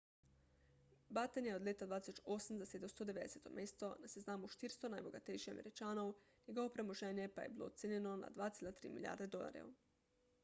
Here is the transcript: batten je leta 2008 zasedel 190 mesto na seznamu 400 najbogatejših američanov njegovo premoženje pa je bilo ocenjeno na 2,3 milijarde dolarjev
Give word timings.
batten 1.15 1.47
je 1.47 1.57
leta 1.65 1.87
2008 1.89 2.61
zasedel 2.61 2.89
190 2.93 3.51
mesto 3.57 3.89
na 4.05 4.09
seznamu 4.13 4.49
400 4.53 4.89
najbogatejših 4.93 5.53
američanov 5.55 6.09
njegovo 6.47 6.71
premoženje 6.77 7.27
pa 7.37 7.45
je 7.45 7.51
bilo 7.59 7.67
ocenjeno 7.73 8.15
na 8.23 8.33
2,3 8.39 8.93
milijarde 8.97 9.29
dolarjev 9.37 9.69